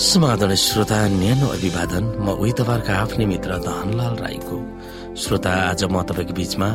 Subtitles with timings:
[0.00, 4.56] समाधान श्रोता न्यानो अभिवादन म उही तपाईँहरूको आफ्नै मित्र धनलाल राईको।
[5.12, 6.68] श्रोता आज म तपाईँको बीचमा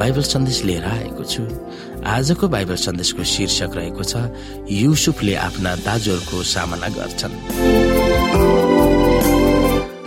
[0.00, 1.44] बाइबल सन्देश लिएर आएको छु।
[2.08, 4.32] आजको बाइबल सन्देशको शीर्षक रहेको छ
[4.72, 7.34] युसुफले आफ्ना दाजुहरूको सामना गर्छन्।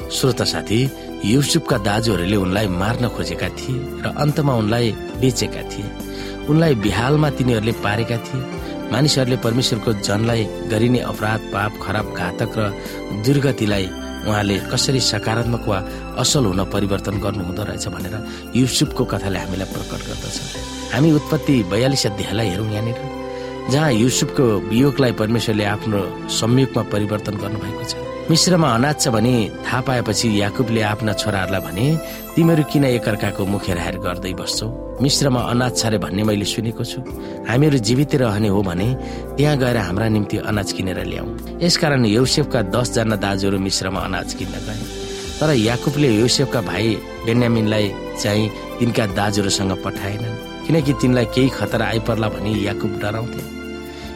[0.10, 0.82] श्रोता साथी
[1.30, 5.88] युसुफका दाजुहरूले उनलाई मार्न खोजेका थिए र अन्तमा उनलाई बेचेका थिए।
[6.50, 8.42] उनलाई बिहालमा तिनीहरूले पारेका थिए।
[8.94, 12.70] मानिसहरूले परमेश्वरको जनलाई गरिने अपराध पाप खराब घातक र
[13.26, 13.86] दुर्गतिलाई
[14.30, 15.78] उहाँले कसरी सकारात्मक वा
[16.22, 18.16] असल हुन परिवर्तन गर्नु हुँदो रहेछ भनेर
[18.54, 20.38] युसुफको कथाले हामीलाई प्रकट गर्दछ।
[20.94, 22.98] हामी उत्पत्ति बयालिस अध्यायलाई हेरौँ यहाँनिर।
[23.72, 26.00] जहाँ युसुफको वियोगलाई परमेश्वरले आफ्नो
[26.30, 27.94] संयोगमा परिवर्तन गर्नुभएको छ।
[28.30, 29.36] मिश्रमा अनाज छ भने
[29.66, 31.86] थाहा पाएपछि याकुबले आफ्ना छोराहरूलाई भने
[32.36, 34.68] तिमीहरू किन एकअर्काको मुखेर हेर गर्दै बस्छौ?
[35.02, 37.00] मिश्रमा अनाज छरे भन्ने मैले सुनेको छु।
[37.50, 38.88] हामीहरू जीवित रहने हो भने
[39.36, 41.28] त्यहाँ गएर हाम्रा निम्ति अनाज किनेर ल्याऊ।
[41.64, 44.80] यसकारण यौसेफका दसजना दाजुहरू मिश्रमा अनाज किन्न गए।
[45.40, 46.96] तर याकुबले यौसेफका भाइ
[47.26, 47.88] बेन्यामिनलाई
[48.22, 53.42] चाहिँ तिनका दाजुहरूसँग पठाएनन्। किनकि तिनलाई केही खतरा आइपर्ला भनी याकुब डराउँथे।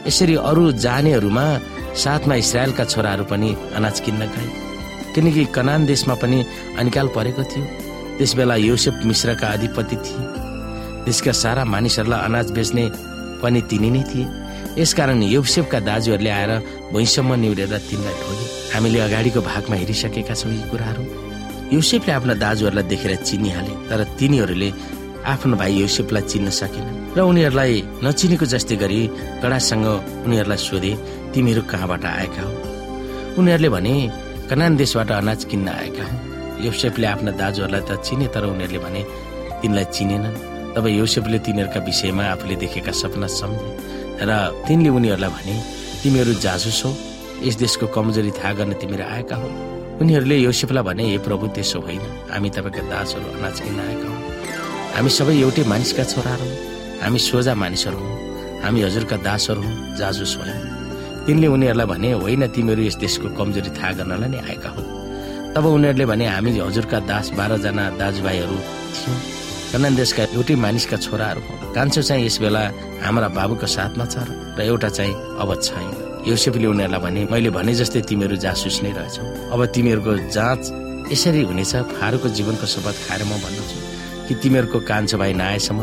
[0.08, 1.46] यसरी अरू जानेहरूमा
[1.96, 4.50] साथमा इसरायलका छोराहरू पनि अनाज किन्न गए।
[5.16, 6.46] किनकि कनान देशमा पनि
[6.80, 7.66] अनिकाल परेको थियो।
[8.18, 10.26] त्यस बेला योसेफ मिश्रका अधिपति थिए।
[11.06, 12.86] देशका सारा मानिसहरूलाई अनाज बेच्ने
[13.42, 14.26] पनि तिनी नै थिए।
[14.78, 16.52] यसकारण योसेफका दाजुहरूले आएर
[16.92, 21.04] भुइँसम्म निहुरेर तिनलाई ठोगे हामीले अगाडिको भागमा हेरिसकेका छौँ यी कुराहरू।
[21.74, 24.70] युसेफले आफ्ना दाजुहरूलाई देखेर चिनिहाले तर तिनीहरूले
[25.28, 29.00] आफ्नो भाइ युसेफलाई चिन्न सकेन र उनीहरूलाई नचिनेको जस्तै गरी
[29.44, 29.86] कडासँग
[30.26, 30.92] उनीहरूलाई सोधे
[31.34, 32.52] तिमीहरू कहाँबाट आएका हो?
[33.36, 33.94] उनीहरूले भने
[34.50, 36.16] कनान देशबाट अनाज किन्न आएका हो।
[36.64, 39.02] योसेफले आफ्ना दाजुहरूलाई त चिने तर उनीहरूले भने
[39.62, 40.36] तिनलाई चिनेनन्।
[40.76, 43.70] तब योसेफले तिनीहरूका विषयमा आफूले देखेका सपना सम्झे
[44.24, 44.32] र
[44.64, 45.56] तिनले उनीहरूलाई भने
[46.02, 46.92] तिमीहरू जाजुस हो।
[47.44, 49.48] यस देशको कमजोरी थाहा गर्न तिमीहरू आएका हो।
[50.02, 54.27] उनीहरूले योसेफलाई भने हे प्रभु त्यसो होइन। हामी तपाईँका दासहरू अनाज किन्न आएका हौ।
[54.98, 56.48] हामी सबै एउटै मानिसका छोराहरू
[57.02, 58.14] हामी सोझा मानिसहरू हौ।
[58.64, 60.58] हामी हजुरका दासहरू हौ जाजुस होइन
[61.26, 64.82] तिनले उनीहरूलाई भने होइन तिमीहरू यस देशको कमजोरी थाहा गर्नलाई नै आएका हौ।
[65.54, 68.58] तब उनीहरूले भने हामी हजुरका दास बाह्रजना दाजुभाइहरू
[68.98, 69.20] थियौँ।
[69.72, 72.64] कनान देशका एउटै मानिसका छोराहरू हौ। कान्छो चाहिँ यस बेला
[73.06, 74.16] हाम्रा बाबुको साथमा छ
[74.58, 75.90] र एउटा चाहिँ अब छैन
[76.26, 80.64] योसेफले उनीहरूलाई भने मैले भने जस्तै तिमीहरू जासुस नै रहेछौ। अब तिमीहरूको जाँच
[81.14, 83.87] यसरी हुनेछ। फारूको जीवनको शपथ खाएर म भन्दछु।
[84.28, 85.80] कि तिमीहरूको कान्छो भाइ नआएसम्म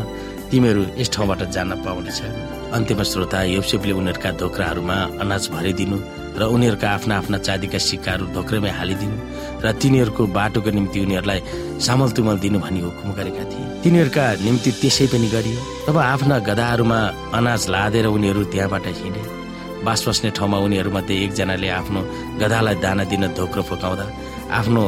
[0.50, 2.32] तिमीहरू यस ठाउँबाट जान पाउने छैन
[2.76, 5.98] अन्त्यमा श्रोता योसेफले उनीहरूका धोक्राहरूमा अनाज भरिदिनु
[6.38, 9.16] र उनीहरूका आफ्ना आफ्ना चाँदीका सिक्काहरू धोक्रेमै हालिदिनु
[9.64, 11.40] र तिनीहरूको बाटोको निम्ति उनीहरूलाई
[11.86, 16.98] सामल तुमल दिनु भनी हुकुम गरेका थिए। तिनीहरूका निम्ति त्यसै पनि गरियो। तब आफ्ना गदाहरूमा
[17.38, 19.22] अनाज लादेर उनीहरू त्यहाँबाट हिँडे।
[19.86, 22.00] बास बस्ने ठाउँमा उनीहरूमध्ये एकजनाले आफ्नो
[22.42, 24.04] गधालाई दाना दिन धोक्रो फकाउँदा
[24.58, 24.82] आफ्नो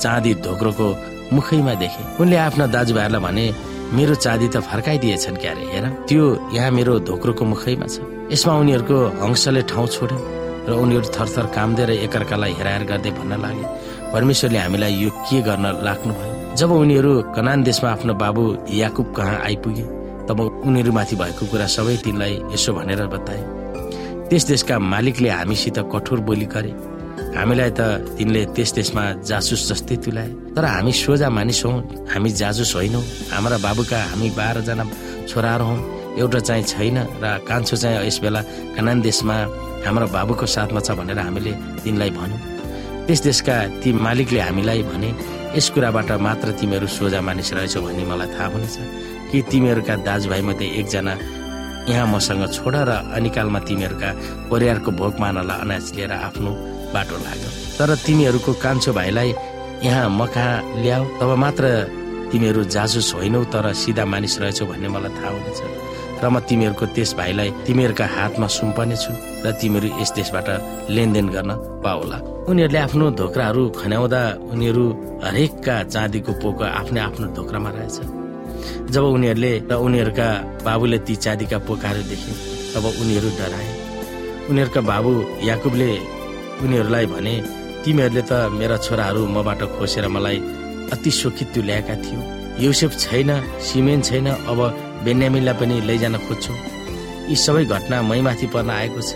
[0.00, 0.88] चाँदी धोक्रोको
[1.32, 3.44] मुखैमा देखे। उनले आफ्ना दाजुभाइहरूलाई भने
[3.92, 8.00] मेरो चाँदी त फर्काइदिएछन् क्यारे हेर। त्यो यहाँ मेरो धोक्रोको मुखैमा छ।
[8.32, 10.18] यसमा उनीहरूको हंसले ठाउँ छोड्यो
[10.66, 13.64] र उनीहरू थरथर कामदेर एकअर्कालाई हेराएर गर्दै भन्न लागे।
[14.12, 18.42] परमेश्वरले हामीलाई यो के गर्न लाग्नुभयो जब उनीहरू कनान देशमा आफ्नो बाबु
[18.74, 19.84] याकुब कहाँ आइपुगे
[20.26, 23.42] तब उनीहरूमाथि भएको कुरा सबै तिनलाई यसो भनेर बताए।
[24.28, 26.72] त्यस देशका मालिकले हामीसित कठोर बोली गरे।
[27.36, 27.80] हामीलाई त
[28.16, 31.72] तिनले त्यस देशमा जासुस जस्तै तुलाए। तर हामी सोझा मानिस हौ
[32.12, 33.00] हामी जाजुस होइनौ।
[33.32, 34.84] हाम्रा बाबुका हामी बाह्रजना
[35.28, 35.76] छोराहरू हौ।
[36.16, 38.40] एउटा चाहिँ छैन र कान्छो चाहिँ यस बेला
[38.74, 39.36] कनान देशमा
[39.84, 41.52] हाम्रो बाबुको साथमा छ भनेर हामीले
[41.84, 42.40] तिनलाई भन्यौँ।
[43.06, 43.54] त्यस देशका
[43.84, 45.10] ती मालिकले हामीलाई भने
[45.56, 48.76] यस कुराबाट मात्र तिमीहरू सोझा मानिस रहेछौ भन्ने मलाई थाहा हुनेछ।
[49.28, 51.14] कि तिमीहरूका दाजुभाइ मध्ये एकजना
[51.90, 54.10] यहाँ मसँग छोड र अनिकालमा तिमीहरूका
[54.50, 56.52] परिवारको भोग मानलाई अनाज लिएर आफ्नो
[56.94, 59.30] बाटो लाग्यो। तर तिमीहरूको कान्छो भाइलाई
[59.84, 61.64] यहाँ म कहाँ ल्याऊ तब मात्र
[62.32, 65.60] तिमीहरू जाजुस होइनौ तर सिधा मानिस रहेछौ भन्ने मलाई थाहा हुनेछ।
[66.16, 69.12] र म तिमीहरूको त्यस भाइलाई तिमीहरूका हातमा सुम्पने छु
[69.44, 70.48] र तिमीहरू यस देशबाट
[70.90, 71.50] लेनदेन गर्न
[71.84, 72.18] पाओला।
[72.48, 74.20] उनीहरूले आफ्नो धोक्राहरू खन्याउँदा
[74.52, 74.84] उनीहरू
[75.24, 77.96] हरेकका चाँदीको पोको आफ्नै आफ्नो धोक्रामा रहेछ।
[78.94, 80.28] जब उनीहरूले र उनीहरूका
[80.66, 82.32] बाबुले ती चाँदीका पोकाहरू देखे
[82.72, 83.68] तब उनीहरू डराए।
[84.50, 85.12] उनीहरूका बाबु
[85.44, 85.90] याकुबले
[86.64, 87.34] उनीहरूलाई भने
[87.84, 90.38] तिमीहरूले त मेरा छोराहरू मबाट खोसेर मलाई
[90.92, 92.20] अति शोखित ल्याएका थियो।
[92.64, 93.30] युसेफ छैन
[93.66, 94.58] सिमेन छैन अब
[95.04, 96.54] बेन्यामिनलाई पनि लैजान खोज्छौ।
[97.30, 99.12] यी सबै घटना मैमाथि पर्न आएको छ।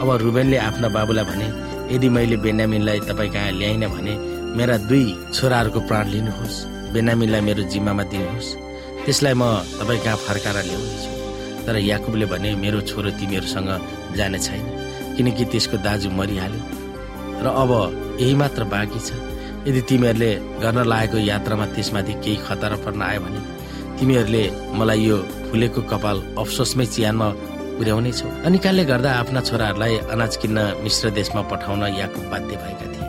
[0.00, 1.46] अब रुबेनले आफ्ना बाबुलाई भने
[1.94, 4.14] यदि मैले बेन्यामिनलाई तपाईँ कहाँ ल्याइन भने
[4.56, 6.56] मेरा दुई छोराहरूको प्राण लिनुहोस्।
[6.94, 8.48] बेन्यामिनलाई मेरो जिम्मामा दिनुहोस्।
[9.04, 9.42] त्यसलाई म
[9.78, 11.10] तपाईँ कहाँ फर्काएर ल्याउनेछु?
[11.66, 13.70] तर याकुबले भने मेरो छोरो तिमीहरूसँग
[14.16, 14.64] जाने छैन।
[15.20, 16.62] किनकि त्यसको दाजु मरिहाल्यो।
[17.44, 17.70] र अब
[18.20, 19.12] यही मात्र बाँकी छ।
[19.68, 20.30] यदि तिमीहरूले
[20.64, 23.40] गर्न लागेको यात्रामा त्यसमाथि केही खतरा पर्न आयो भने
[24.00, 24.44] तिमीहरूले
[24.80, 25.16] मलाई यो
[25.52, 27.28] फुलेको कपाल अफसोसमै चियानमा
[27.76, 33.08] पुर्याउने छौ अनिकालले गर्दा आफ्ना छोराहरूलाई अनाज किन्न मिश्र देशमा पठाउन याकुब बाध्य भएका थिए।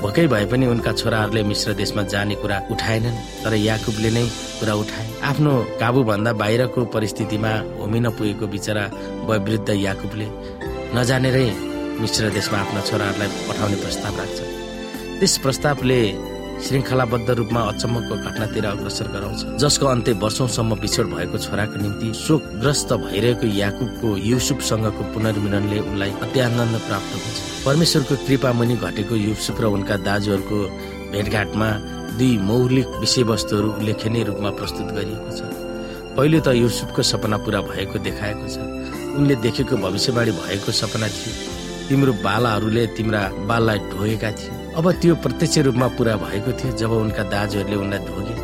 [0.00, 4.24] भोकै भए पनि उनका छोराहरूले मिश्र देशमा जाने कुरा उठाएनन् तर याकुबले नै
[4.60, 8.84] कुरा उठाए। आफ्नो काबुभन्दा बाहिरको परिस्थितिमा होमिन पुगेको बिचरा
[9.28, 10.26] वयोवृद्ध याकुबले
[10.96, 11.48] नजानेरै
[12.00, 14.38] मिश्र देशमा आफ्ना छोराहरूलाई पठाउने प्रस्ताव राख्छ।
[15.20, 16.00] त्यस प्रस्तावले
[16.64, 23.46] श्रृङ्खलाबद्ध रूपमा अचम्मको घटनातिर अग्रसर गराउँछ। जसको अन्त्य वर्षौंसम्म बिछोड भएको छोराको निम्ति शोकग्रस्त भइरहेको
[23.62, 27.36] याकुबको युसुफसँगको पुनर्मिलनले उनलाई अत्यानन्द प्राप्त हुन्छ।
[27.66, 30.58] परमेश्वरको कृपा मुनि घटेको युसुफ र उनका दाजुहरूको
[31.12, 31.68] भेटघाटमा
[32.18, 35.40] दुई मौलिक विषयवस्तुहरू उल्लेखनीय रूपमा प्रस्तुत गरिएको छ।
[36.16, 38.56] पहिलो त युसुफको सपना पूरा भएको देखाएको छ।
[39.16, 41.32] उनले देखेको भविष्यवाणी भएको सपना थियो।
[41.88, 47.22] तिम्रो बालाहरूले तिम्रा बाललाई ढोगेका थिए। अब त्यो प्रत्यक्ष रूपमा पूरा भएको थियो जब उनका
[47.22, 48.34] दाजुहरूले उनलाई ढोगे।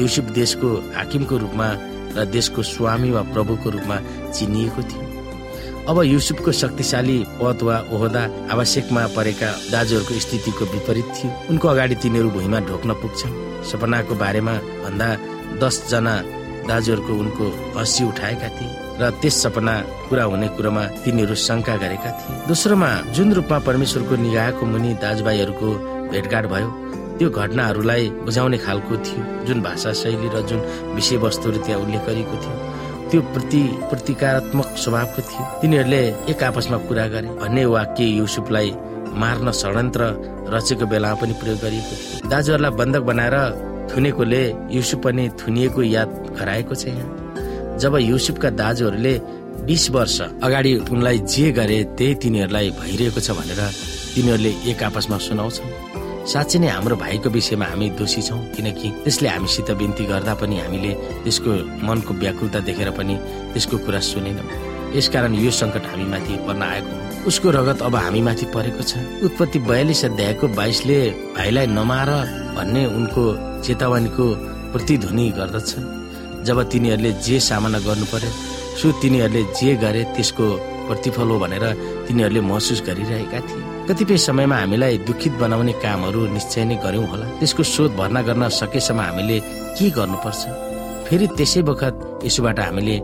[0.00, 1.68] युसुफ देशको हाकिमको रूपमा
[2.16, 3.96] र देशको स्वामी वा प्रभुको रूपमा
[4.32, 5.02] चिनिएको थियो।
[5.88, 8.22] अब युसुफको शक्तिशाली पद वा ओहदा
[8.52, 13.36] आवश्यकमा परेका दाजुहरूको स्थितिको विपरीत थियो। उनको अगाडि तिनीहरू भुइँमा ढोक्न पुग्छन्।
[13.70, 14.54] सपनाको बारेमा
[14.84, 15.08] भन्दा
[15.60, 16.14] दसजना
[16.68, 17.44] दाजुहरूको उनको
[17.76, 19.74] हँसी उठाएका थिए। र त्यस सपना
[20.08, 25.68] पूरा हुने कुरोमा तिनीहरू शङ्का गरेका थिए। दोस्रोमा जुन रूपमा परमेश्वरको निगाहको मुनि दाजुभाइहरूको
[26.12, 26.68] भेटघाट भयो
[27.18, 30.60] त्यो घटनाहरूलाई बुझाउने खालको थियो जुन भाषा शैली र जुन
[30.94, 32.56] विषयवस्तुहरू त्यहाँ उल्लेख गरिएको थियो।
[33.10, 38.70] त्यो प्रति प्रतिकारात्मक स्वभावको थियो। तिनीहरूले एक आपसमा कुरा गरे भन्ने वाक्य युसुफलाई
[39.22, 40.02] मार्न षड्यन्त्र
[40.54, 43.36] रचेको बेलामा पनि प्रयोग गरिएको थियो। दाजुहरूलाई बन्धक बनाएर
[43.90, 44.42] थुनेकोले
[44.74, 47.23] युसुफ पनि थुनिएको याद गराएको छ यहाँ
[47.84, 49.14] जब युसुफका दाजुहरूले
[49.68, 53.60] बिस वर्ष अगाडि उनलाई जे गरे त्यही तिनीहरूलाई भइरहेको छ भनेर
[54.14, 55.68] तिनीहरूले एक आपसमा सुनाउँछन्।
[56.32, 60.92] साँच्चै नै हाम्रो भाइको विषयमा हामी दोषी छौँ किनकि त्यसले हामीसित बिन्ती गर्दा पनि हामीले
[61.24, 61.52] त्यसको
[61.84, 63.14] मनको व्याकुलता देखेर पनि
[63.52, 64.48] त्यसको कुरा सुनेनौँ।
[64.96, 68.92] यसकारण यो सङ्कट हामी माथि पर्न आएको हो। उसको रगत अब हामी माथि परेको छ।
[69.28, 70.98] उत्पत्ति बयालिस अध्यायको बाइसले
[71.36, 72.10] भाइलाई नमार
[72.56, 73.24] भन्ने उनको
[73.60, 74.26] चेतावनीको
[74.72, 75.70] प्रतिध्वनि गर्दछ।
[76.46, 78.30] जब तिनीहरूले जे सामना गर्नु पर्यो
[78.78, 80.44] सो तिनीहरूले जे गरे त्यसको
[80.86, 81.64] प्रतिफल हो भनेर
[82.06, 87.62] तिनीहरूले महसुस गरिरहेका थिए। कतिपय समयमा हामीलाई दुखित बनाउने कामहरू निश्चय नै गर्यौँ होला। त्यसको
[87.64, 89.38] शोध भर्ना गर्न सकेसम्म हामीले
[89.76, 90.42] के गर्नुपर्छ?
[91.06, 92.96] फेरि त्यसै बखत यसोबाट हामीले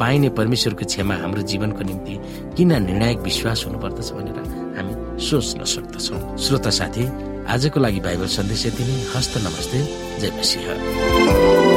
[0.00, 2.14] पाइने परमेश्वरको क्षमा हाम्रो जीवनको निम्ति
[2.56, 4.38] किन निर्णायक विश्वास हुनुपर्दछ भनेर
[4.76, 7.04] हामी सोच्न सक्दछौँ। श्रोता साथी
[7.52, 9.78] आजको लागि बाइबल सन्देश यति नै। हस्त नमस्ते।
[10.20, 11.67] जय मसिंह।